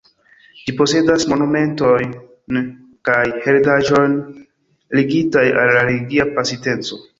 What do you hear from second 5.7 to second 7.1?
la religia pasinteco.